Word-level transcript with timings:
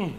Hmm. 0.00 0.12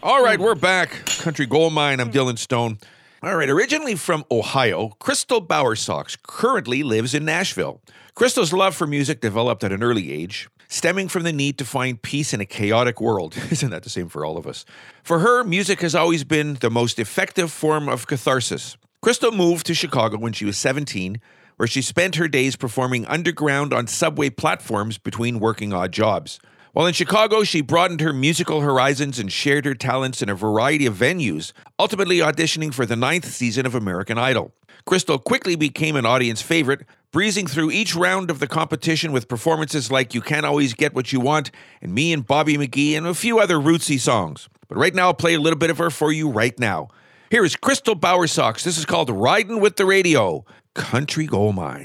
All 0.00 0.22
right, 0.22 0.38
we're 0.38 0.54
back. 0.54 0.90
Country 1.18 1.44
Gold 1.44 1.72
Mine. 1.72 1.98
I'm 1.98 2.12
Dylan 2.12 2.38
Stone. 2.38 2.78
All 3.20 3.34
right, 3.34 3.50
originally 3.50 3.96
from 3.96 4.24
Ohio, 4.30 4.90
Crystal 5.00 5.44
Bowersox 5.44 6.16
currently 6.22 6.84
lives 6.84 7.14
in 7.14 7.24
Nashville. 7.24 7.80
Crystal's 8.14 8.52
love 8.52 8.76
for 8.76 8.86
music 8.86 9.20
developed 9.20 9.64
at 9.64 9.72
an 9.72 9.82
early 9.82 10.12
age, 10.12 10.48
stemming 10.68 11.08
from 11.08 11.24
the 11.24 11.32
need 11.32 11.58
to 11.58 11.64
find 11.64 12.00
peace 12.00 12.32
in 12.32 12.40
a 12.40 12.46
chaotic 12.46 13.00
world. 13.00 13.36
Isn't 13.50 13.70
that 13.70 13.82
the 13.82 13.90
same 13.90 14.08
for 14.08 14.24
all 14.24 14.36
of 14.36 14.46
us? 14.46 14.64
For 15.02 15.18
her, 15.18 15.42
music 15.42 15.80
has 15.80 15.96
always 15.96 16.22
been 16.22 16.54
the 16.54 16.70
most 16.70 17.00
effective 17.00 17.50
form 17.50 17.88
of 17.88 18.06
catharsis. 18.06 18.76
Crystal 19.02 19.32
moved 19.32 19.66
to 19.66 19.74
Chicago 19.74 20.16
when 20.16 20.32
she 20.32 20.44
was 20.44 20.56
17, 20.58 21.20
where 21.56 21.66
she 21.66 21.82
spent 21.82 22.14
her 22.14 22.28
days 22.28 22.54
performing 22.54 23.04
underground 23.06 23.74
on 23.74 23.88
subway 23.88 24.30
platforms 24.30 24.96
between 24.96 25.40
working 25.40 25.72
odd 25.72 25.90
jobs. 25.90 26.38
While 26.74 26.86
in 26.88 26.92
Chicago, 26.92 27.44
she 27.44 27.60
broadened 27.60 28.00
her 28.00 28.12
musical 28.12 28.60
horizons 28.60 29.20
and 29.20 29.30
shared 29.30 29.64
her 29.64 29.76
talents 29.76 30.20
in 30.22 30.28
a 30.28 30.34
variety 30.34 30.86
of 30.86 30.96
venues, 30.96 31.52
ultimately 31.78 32.18
auditioning 32.18 32.74
for 32.74 32.84
the 32.84 32.96
ninth 32.96 33.26
season 33.26 33.64
of 33.64 33.76
American 33.76 34.18
Idol. 34.18 34.52
Crystal 34.84 35.20
quickly 35.20 35.54
became 35.54 35.94
an 35.94 36.04
audience 36.04 36.42
favorite, 36.42 36.84
breezing 37.12 37.46
through 37.46 37.70
each 37.70 37.94
round 37.94 38.28
of 38.28 38.40
the 38.40 38.48
competition 38.48 39.12
with 39.12 39.28
performances 39.28 39.92
like 39.92 40.14
You 40.14 40.20
Can't 40.20 40.44
Always 40.44 40.74
Get 40.74 40.94
What 40.94 41.12
You 41.12 41.20
Want 41.20 41.52
and 41.80 41.94
Me 41.94 42.12
and 42.12 42.26
Bobby 42.26 42.56
McGee 42.56 42.96
and 42.96 43.06
a 43.06 43.14
few 43.14 43.38
other 43.38 43.58
rootsy 43.58 44.00
songs. 44.00 44.48
But 44.66 44.76
right 44.76 44.96
now, 44.96 45.06
I'll 45.06 45.14
play 45.14 45.34
a 45.34 45.40
little 45.40 45.58
bit 45.60 45.70
of 45.70 45.78
her 45.78 45.90
for 45.90 46.10
you 46.10 46.28
right 46.28 46.58
now. 46.58 46.88
Here 47.30 47.44
is 47.44 47.54
Crystal 47.54 47.94
Bowersox. 47.94 48.64
This 48.64 48.78
is 48.78 48.84
called 48.84 49.10
Riding 49.10 49.60
with 49.60 49.76
the 49.76 49.86
Radio, 49.86 50.44
Country 50.74 51.26
Gold 51.26 51.54
Mine. 51.54 51.84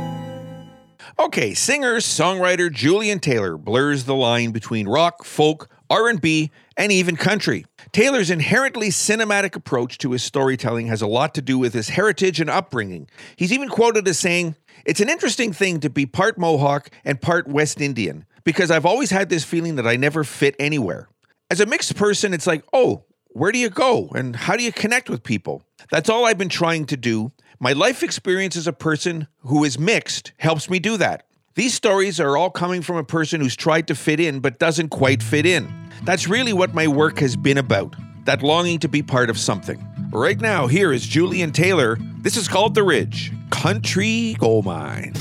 Okay, 1.19 1.53
singer 1.53 1.97
songwriter 1.97 2.71
Julian 2.71 3.19
Taylor 3.19 3.57
blurs 3.57 4.05
the 4.05 4.15
line 4.15 4.51
between 4.51 4.87
rock, 4.87 5.25
folk, 5.25 5.69
R&B, 5.89 6.51
and 6.77 6.91
even 6.91 7.17
country. 7.17 7.65
Taylor's 7.91 8.29
inherently 8.29 8.89
cinematic 8.89 9.55
approach 9.55 9.97
to 9.99 10.11
his 10.11 10.23
storytelling 10.23 10.87
has 10.87 11.01
a 11.01 11.07
lot 11.07 11.35
to 11.35 11.41
do 11.41 11.57
with 11.57 11.73
his 11.73 11.89
heritage 11.89 12.39
and 12.39 12.49
upbringing. 12.49 13.09
He's 13.35 13.51
even 13.51 13.67
quoted 13.67 14.07
as 14.07 14.17
saying, 14.19 14.55
It's 14.85 15.01
an 15.01 15.09
interesting 15.09 15.51
thing 15.51 15.81
to 15.81 15.89
be 15.89 16.05
part 16.05 16.37
Mohawk 16.37 16.89
and 17.03 17.21
part 17.21 17.47
West 17.47 17.81
Indian 17.81 18.25
because 18.45 18.71
I've 18.71 18.85
always 18.85 19.11
had 19.11 19.29
this 19.29 19.43
feeling 19.43 19.75
that 19.75 19.87
I 19.87 19.97
never 19.97 20.23
fit 20.23 20.55
anywhere. 20.59 21.09
As 21.49 21.59
a 21.59 21.65
mixed 21.65 21.95
person, 21.97 22.33
it's 22.33 22.47
like, 22.47 22.63
oh, 22.71 23.03
where 23.33 23.51
do 23.51 23.59
you 23.59 23.69
go 23.69 24.09
and 24.15 24.35
how 24.35 24.55
do 24.55 24.63
you 24.63 24.71
connect 24.71 25.09
with 25.09 25.23
people? 25.23 25.61
That's 25.89 26.09
all 26.09 26.25
I've 26.25 26.37
been 26.37 26.49
trying 26.49 26.85
to 26.87 26.97
do. 26.97 27.33
My 27.63 27.73
life 27.73 28.01
experience 28.01 28.55
as 28.55 28.65
a 28.65 28.73
person 28.73 29.27
who 29.41 29.63
is 29.63 29.77
mixed 29.77 30.31
helps 30.37 30.67
me 30.67 30.79
do 30.79 30.97
that. 30.97 31.27
These 31.53 31.75
stories 31.75 32.19
are 32.19 32.35
all 32.35 32.49
coming 32.49 32.81
from 32.81 32.95
a 32.95 33.03
person 33.03 33.39
who's 33.39 33.55
tried 33.55 33.87
to 33.89 33.93
fit 33.93 34.19
in 34.19 34.39
but 34.39 34.57
doesn't 34.57 34.89
quite 34.89 35.21
fit 35.21 35.45
in. 35.45 35.71
That's 36.01 36.27
really 36.27 36.53
what 36.53 36.73
my 36.73 36.87
work 36.87 37.19
has 37.19 37.35
been 37.35 37.59
about 37.59 37.95
that 38.25 38.41
longing 38.41 38.79
to 38.79 38.87
be 38.87 39.03
part 39.03 39.29
of 39.29 39.37
something. 39.37 39.79
Right 40.11 40.41
now, 40.41 40.65
here 40.65 40.91
is 40.91 41.05
Julian 41.05 41.51
Taylor. 41.51 41.99
This 42.21 42.35
is 42.35 42.47
called 42.47 42.73
The 42.73 42.81
Ridge 42.81 43.31
Country 43.51 44.35
Gold 44.39 44.65
Mine. 44.65 45.13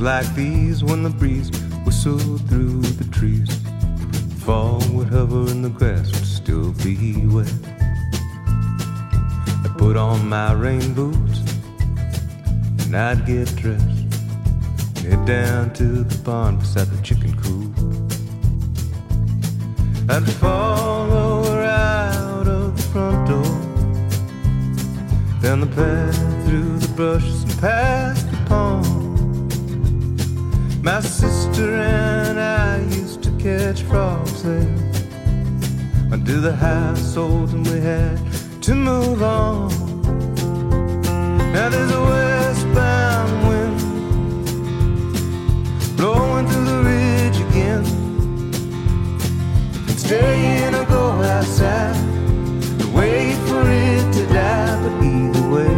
Like 0.00 0.32
these 0.34 0.84
when 0.84 1.02
the 1.02 1.10
breeze 1.10 1.50
whistled 1.84 2.46
through 2.48 2.80
the 2.82 3.04
trees. 3.10 3.48
Fall 4.44 4.80
would 4.90 5.08
hover 5.08 5.50
and 5.50 5.64
the 5.64 5.70
grass 5.70 6.06
would 6.12 6.26
still 6.26 6.72
be 6.84 7.26
wet. 7.26 7.52
I 9.64 9.74
put 9.76 9.96
on 9.96 10.28
my 10.28 10.52
rain 10.52 10.94
boots 10.94 11.40
and 12.84 12.96
I'd 12.96 13.26
get 13.26 13.54
dressed. 13.56 13.82
and 13.82 14.98
Head 14.98 15.26
down 15.26 15.72
to 15.74 16.04
the 16.04 16.18
pond 16.22 16.60
beside 16.60 16.88
the 16.88 17.02
chicken 17.02 17.36
coop. 17.42 17.74
I'd 20.10 20.28
follow 20.34 21.44
her 21.44 21.62
out 21.64 22.46
of 22.46 22.76
the 22.76 22.82
front 22.82 23.28
door, 23.28 23.42
down 25.42 25.60
the 25.60 25.66
path 25.66 26.46
through 26.46 26.78
the 26.78 26.88
brushes 26.94 27.42
and 27.42 27.58
past. 27.60 28.27
My 30.88 31.00
sister 31.00 31.74
and 31.74 32.40
I 32.40 32.78
used 32.78 33.22
to 33.24 33.30
catch 33.32 33.82
frogs 33.82 34.42
there 34.42 34.74
under 36.10 36.40
the 36.40 36.56
household, 36.56 37.50
and 37.50 37.66
we 37.66 37.78
had 37.78 38.18
to 38.62 38.74
move 38.74 39.22
on. 39.22 39.68
Now 41.52 41.68
there's 41.68 41.92
a 41.92 42.00
westbound 42.00 43.32
wind 43.48 43.80
blowing 45.98 46.46
through 46.48 46.64
the 46.72 46.80
ridge 46.90 47.38
again. 47.48 47.84
Stay 49.98 50.64
in 50.64 50.74
or 50.74 50.86
go 50.86 51.04
outside, 51.34 51.96
and 52.80 52.94
wait 52.94 53.36
for 53.46 53.62
it 53.68 54.10
to 54.14 54.24
die. 54.32 54.76
But 54.82 54.94
either 55.04 55.46
way, 55.54 55.74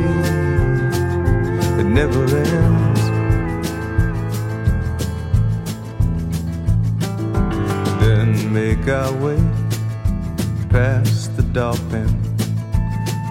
it 1.81 1.87
never 1.99 2.23
ends. 2.37 2.80
Make 8.51 8.89
our 8.89 9.13
way 9.19 9.39
past 10.71 11.37
the 11.37 11.43
dog 11.53 11.79
pen 11.89 12.09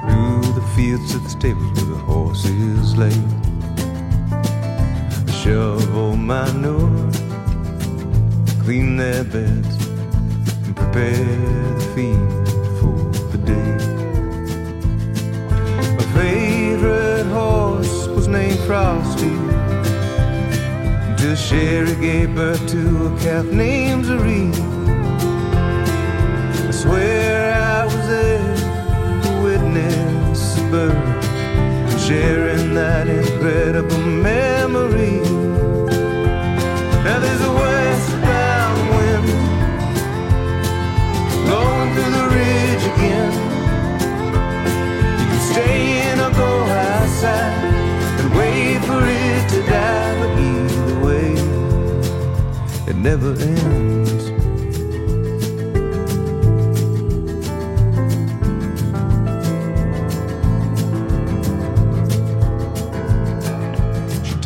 through 0.01 0.42
the 0.54 0.66
fields 0.77 1.12
to 1.12 1.19
the 1.19 1.30
stables 1.30 1.74
where 1.74 1.92
the 1.92 2.01
horses 2.06 2.95
lay. 2.95 3.12
Shovel 5.42 6.16
manure, 6.16 7.12
clean 8.63 8.95
their 8.95 9.25
beds, 9.25 9.88
and 10.66 10.75
prepare 10.75 11.13
the 11.75 11.88
feed 11.95 12.48
for 12.80 12.98
the 13.31 13.39
day. 13.45 13.75
My 15.98 16.06
favorite 16.13 17.25
horse 17.25 18.07
was 18.07 18.30
named 18.30 18.60
Frosty. 18.60 19.36
Until 21.10 21.36
Sherry 21.36 21.95
gave 21.95 22.36
birth 22.36 22.66
to 22.69 23.07
a 23.07 23.19
calf 23.19 23.45
named 23.48 24.06
Zareen. 24.06 24.69
Swear 26.81 27.55
I 27.55 27.83
was 27.83 28.07
there 28.07 28.55
to 29.23 29.43
witness 29.43 30.57
a 30.57 30.61
birth. 30.71 31.99
Sharing 31.99 32.73
that 32.73 33.09
incredible 33.09 34.19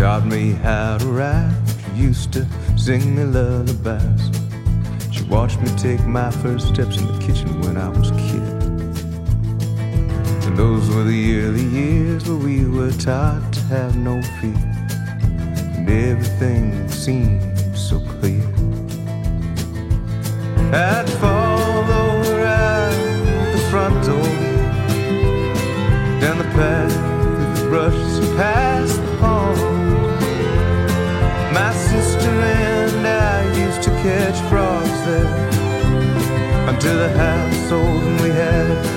taught 0.03 0.25
me 0.25 0.51
how 0.51 0.97
to 0.97 1.05
ride. 1.05 1.55
She 1.95 2.01
used 2.01 2.33
to 2.33 2.45
sing 2.75 3.15
me 3.15 3.23
lullabies. 3.23 4.23
She 5.13 5.23
watched 5.23 5.61
me 5.61 5.69
take 5.77 6.05
my 6.05 6.29
first 6.29 6.67
steps 6.67 6.97
in 6.97 7.07
the 7.07 7.17
kitchen 7.25 7.61
when 7.61 7.77
I 7.77 7.88
was 7.88 8.09
a 8.09 8.15
kid. 8.15 8.44
And 10.45 10.57
those 10.57 10.89
were 10.89 11.05
the 11.05 11.39
early 11.39 11.63
years 11.63 12.27
where 12.27 12.38
we 12.38 12.65
were 12.65 12.91
taught 12.91 13.53
to 13.53 13.61
have 13.75 13.95
no 13.95 14.21
fear. 14.41 14.65
And 15.77 15.89
everything 15.89 16.89
seemed 16.89 17.57
so 17.73 18.01
clear. 18.19 18.45
I'd 20.73 21.09
follow 21.21 22.23
her 22.25 22.45
out 22.45 22.91
the 23.53 23.63
front 23.71 24.05
door, 24.05 24.33
down 26.19 26.39
the 26.39 26.50
path 26.59 26.91
through 26.91 27.63
the 27.63 27.69
brushes 27.69 28.17
and 28.17 28.38
past 28.38 28.97
the 28.97 29.17
pond. 29.21 29.73
Until 36.84 37.00
the 37.00 37.18
household 37.18 38.04
and 38.04 38.20
we 38.20 38.30
had 38.30 38.92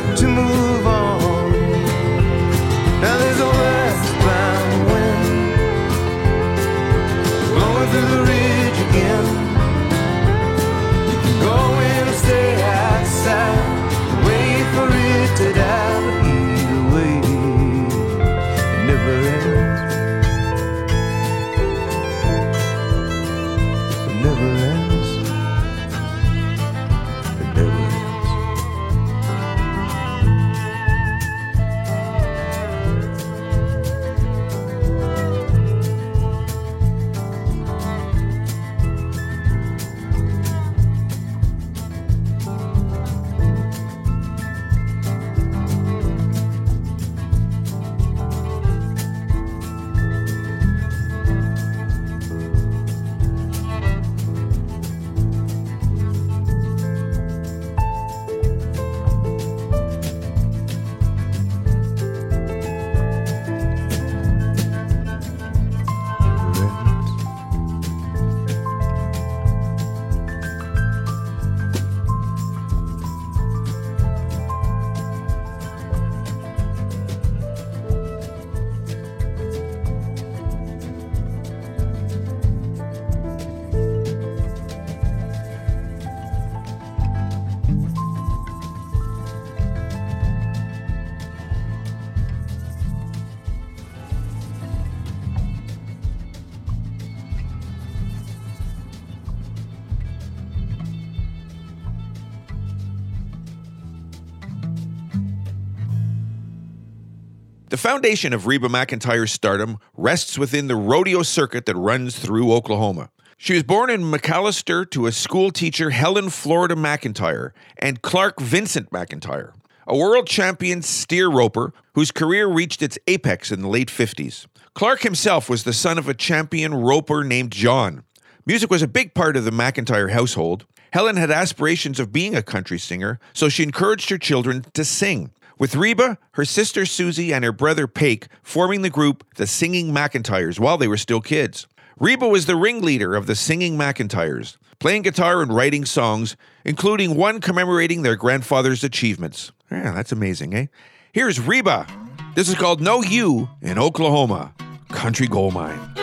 The 107.76 107.82
foundation 107.82 108.32
of 108.32 108.46
Reba 108.46 108.68
McEntire's 108.68 109.32
stardom 109.32 109.76
rests 109.98 110.38
within 110.38 110.66
the 110.66 110.74
rodeo 110.74 111.22
circuit 111.22 111.66
that 111.66 111.76
runs 111.76 112.18
through 112.18 112.50
Oklahoma. 112.50 113.10
She 113.36 113.52
was 113.52 113.64
born 113.64 113.90
in 113.90 114.00
McAlester 114.00 114.90
to 114.92 115.04
a 115.04 115.12
school 115.12 115.50
teacher, 115.50 115.90
Helen 115.90 116.30
Florida 116.30 116.74
McEntire, 116.74 117.50
and 117.76 118.00
Clark 118.00 118.40
Vincent 118.40 118.88
McEntire, 118.92 119.52
a 119.86 119.94
world 119.94 120.26
champion 120.26 120.80
steer 120.80 121.28
roper 121.28 121.74
whose 121.92 122.10
career 122.10 122.46
reached 122.46 122.80
its 122.80 122.98
apex 123.06 123.52
in 123.52 123.60
the 123.60 123.68
late 123.68 123.90
50s. 123.90 124.46
Clark 124.72 125.02
himself 125.02 125.50
was 125.50 125.64
the 125.64 125.74
son 125.74 125.98
of 125.98 126.08
a 126.08 126.14
champion 126.14 126.72
roper 126.72 127.24
named 127.24 127.52
John. 127.52 128.04
Music 128.46 128.70
was 128.70 128.80
a 128.80 128.88
big 128.88 129.12
part 129.12 129.36
of 129.36 129.44
the 129.44 129.50
McEntire 129.50 130.12
household. 130.12 130.64
Helen 130.94 131.16
had 131.16 131.30
aspirations 131.30 132.00
of 132.00 132.10
being 132.10 132.34
a 132.34 132.42
country 132.42 132.78
singer, 132.78 133.20
so 133.34 133.50
she 133.50 133.62
encouraged 133.62 134.08
her 134.08 134.16
children 134.16 134.64
to 134.72 134.82
sing. 134.82 135.30
With 135.58 135.74
Reba, 135.74 136.18
her 136.32 136.44
sister 136.44 136.84
Susie, 136.84 137.32
and 137.32 137.42
her 137.42 137.52
brother 137.52 137.86
Pake 137.86 138.28
forming 138.42 138.82
the 138.82 138.90
group 138.90 139.24
the 139.36 139.46
Singing 139.46 139.90
McEntires 139.90 140.60
while 140.60 140.76
they 140.76 140.86
were 140.86 140.98
still 140.98 141.22
kids. 141.22 141.66
Reba 141.98 142.28
was 142.28 142.44
the 142.44 142.56
ringleader 142.56 143.14
of 143.14 143.26
the 143.26 143.34
Singing 143.34 143.78
McEntires, 143.78 144.58
playing 144.78 145.00
guitar 145.00 145.40
and 145.40 145.54
writing 145.54 145.86
songs, 145.86 146.36
including 146.66 147.16
one 147.16 147.40
commemorating 147.40 148.02
their 148.02 148.16
grandfather's 148.16 148.84
achievements. 148.84 149.50
Yeah, 149.70 149.92
that's 149.92 150.12
amazing, 150.12 150.52
eh? 150.52 150.66
Here's 151.12 151.40
Reba. 151.40 151.86
This 152.34 152.50
is 152.50 152.54
called 152.54 152.82
No 152.82 153.02
U 153.02 153.48
in 153.62 153.78
Oklahoma, 153.78 154.52
Country 154.90 155.26
Gold 155.26 155.54
Mine. 155.54 155.95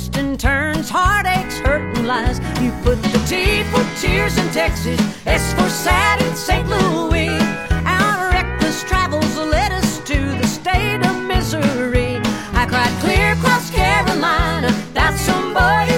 Twists 0.00 0.18
and 0.18 0.38
turns, 0.38 0.88
heartaches, 0.88 1.58
hurt, 1.60 1.82
and 1.96 2.06
lies. 2.06 2.38
You 2.60 2.72
put 2.82 3.02
the 3.02 3.18
T 3.26 3.62
for 3.70 3.84
tears 4.00 4.38
in 4.38 4.48
Texas, 4.50 5.00
S 5.26 5.52
for 5.54 5.68
sad 5.68 6.22
in 6.22 6.34
St. 6.34 6.68
Louis. 6.68 7.38
Our 7.84 8.30
reckless 8.30 8.82
travels 8.84 9.36
led 9.36 9.72
us 9.72 9.98
to 10.04 10.18
the 10.40 10.46
state 10.46 11.04
of 11.04 11.16
misery. 11.24 12.20
I 12.52 12.66
cried 12.66 12.94
clear 13.00 13.32
across 13.32 13.70
Carolina, 13.70 14.70
that's 14.94 15.20
somebody 15.20 15.89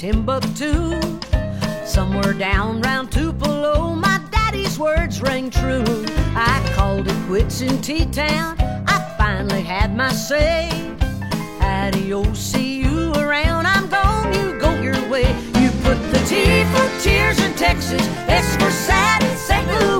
Timbuktu. 0.00 0.98
Somewhere 1.84 2.32
down 2.32 2.80
round 2.80 3.12
Tupelo, 3.12 3.94
my 3.94 4.18
daddy's 4.30 4.78
words 4.78 5.20
rang 5.20 5.50
true. 5.50 5.84
I 6.34 6.72
called 6.74 7.06
it 7.06 7.26
quits 7.26 7.60
in 7.60 7.82
T-Town. 7.82 8.56
I 8.88 9.14
finally 9.18 9.60
had 9.60 9.94
my 9.94 10.10
say. 10.10 10.70
Adios, 11.60 12.38
see 12.38 12.80
you 12.80 13.12
around. 13.12 13.66
I'm 13.66 13.90
gone, 13.90 14.32
you 14.32 14.58
go 14.58 14.72
your 14.80 15.06
way. 15.10 15.28
You 15.60 15.68
put 15.82 16.00
the 16.12 16.24
T 16.26 16.64
for 16.72 17.02
tears 17.02 17.38
in 17.38 17.52
Texas, 17.56 18.00
S 18.26 18.54
for 18.56 18.70
sad 18.70 19.22
in 19.22 19.36
St. 19.36 19.68
Louis. 19.68 19.99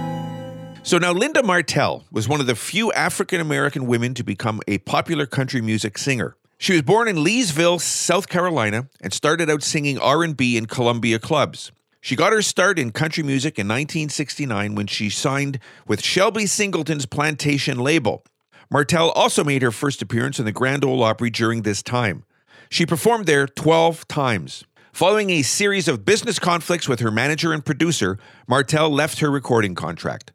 So 0.83 0.97
now 0.97 1.13
Linda 1.13 1.43
Martell 1.43 2.05
was 2.11 2.27
one 2.27 2.41
of 2.41 2.47
the 2.47 2.55
few 2.55 2.91
African 2.93 3.39
American 3.39 3.85
women 3.85 4.15
to 4.15 4.23
become 4.23 4.59
a 4.67 4.79
popular 4.79 5.27
country 5.27 5.61
music 5.61 5.97
singer. 5.97 6.35
She 6.57 6.73
was 6.73 6.81
born 6.81 7.07
in 7.07 7.17
Leesville, 7.17 7.79
South 7.79 8.27
Carolina, 8.27 8.87
and 8.99 9.13
started 9.13 9.47
out 9.49 9.61
singing 9.61 9.99
R&B 9.99 10.57
in 10.57 10.65
Columbia 10.65 11.19
clubs. 11.19 11.71
She 12.01 12.15
got 12.15 12.33
her 12.33 12.41
start 12.41 12.79
in 12.79 12.91
country 12.91 13.23
music 13.23 13.59
in 13.59 13.67
1969 13.67 14.73
when 14.73 14.87
she 14.87 15.11
signed 15.11 15.59
with 15.87 16.03
Shelby 16.03 16.47
Singleton's 16.47 17.05
Plantation 17.05 17.77
label. 17.77 18.25
Martell 18.71 19.11
also 19.11 19.43
made 19.43 19.61
her 19.61 19.71
first 19.71 20.01
appearance 20.01 20.39
in 20.39 20.45
the 20.45 20.51
Grand 20.51 20.83
Ole 20.83 21.03
Opry 21.03 21.29
during 21.29 21.61
this 21.61 21.83
time. 21.83 22.23
She 22.69 22.87
performed 22.87 23.27
there 23.27 23.45
12 23.45 24.07
times. 24.07 24.63
Following 24.93 25.29
a 25.29 25.43
series 25.43 25.87
of 25.87 26.05
business 26.05 26.39
conflicts 26.39 26.89
with 26.89 27.01
her 27.01 27.11
manager 27.11 27.53
and 27.53 27.63
producer, 27.63 28.17
Martell 28.47 28.89
left 28.89 29.19
her 29.19 29.29
recording 29.29 29.75
contract. 29.75 30.31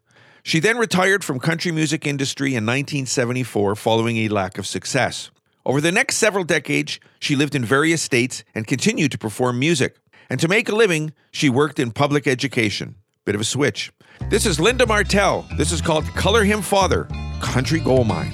She 0.47 0.61
then 0.61 0.77
retired 0.77 1.25
from 1.25 1.41
country 1.41 1.73
music 1.73 2.07
industry 2.07 2.51
in 2.51 2.65
1974 2.65 3.75
following 3.75 4.15
a 4.15 4.29
lack 4.29 4.57
of 4.57 4.65
success. 4.65 5.29
Over 5.65 5.81
the 5.81 5.91
next 5.91 6.15
several 6.15 6.45
decades, 6.45 7.01
she 7.19 7.35
lived 7.35 7.53
in 7.53 7.65
various 7.65 8.01
states 8.01 8.45
and 8.55 8.65
continued 8.65 9.11
to 9.11 9.17
perform 9.17 9.59
music. 9.59 9.97
And 10.29 10.39
to 10.39 10.47
make 10.47 10.69
a 10.69 10.73
living, 10.73 11.11
she 11.31 11.49
worked 11.49 11.79
in 11.79 11.91
public 11.91 12.27
education. 12.27 12.95
Bit 13.25 13.35
of 13.35 13.41
a 13.41 13.43
switch. 13.43 13.91
This 14.29 14.45
is 14.45 14.57
Linda 14.57 14.87
Martell. 14.87 15.45
This 15.57 15.73
is 15.73 15.81
called 15.81 16.05
Color 16.15 16.45
Him 16.45 16.61
Father, 16.61 17.09
Country 17.41 17.81
Gold 17.81 18.07
Mine. 18.07 18.31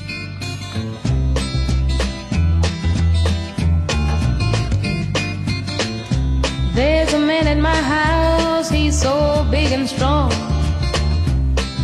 There's 6.76 7.12
a 7.14 7.20
man 7.20 7.48
in 7.48 7.60
my 7.60 7.76
house, 7.76 8.70
he's 8.70 9.02
so 9.02 9.48
big 9.50 9.72
and 9.72 9.90
strong. 9.90 10.32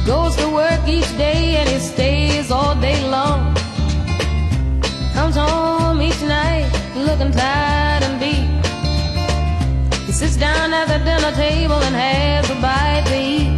Goes 0.09 0.35
to 0.37 0.49
work 0.49 0.87
each 0.87 1.07
day 1.19 1.57
and 1.57 1.69
he 1.69 1.77
stays 1.77 2.49
all 2.49 2.73
day 2.73 2.99
long. 3.07 3.53
Comes 5.13 5.35
home 5.35 6.01
each 6.01 6.19
night 6.23 6.67
looking 6.95 7.31
tired 7.31 8.01
and 8.07 8.19
beat. 8.19 8.49
He 10.07 10.11
sits 10.11 10.35
down 10.35 10.73
at 10.73 10.87
the 10.87 10.97
dinner 11.05 11.31
table 11.35 11.75
and 11.75 11.95
has 11.95 12.49
a 12.49 12.55
bite 12.55 13.05
to 13.05 13.17
eat. 13.35 13.53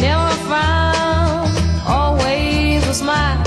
Never 0.00 0.30
frown, 0.46 1.50
always 1.84 2.86
a 2.86 2.94
smile. 2.94 3.42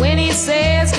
When 0.00 0.18
he 0.18 0.32
says 0.32 0.90